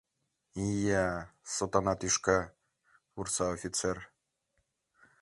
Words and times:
—Ия... 0.69 1.09
сотана 1.55 1.93
тӱшка!— 1.99 2.39
вурса 3.13 3.45
офицер. 3.55 3.97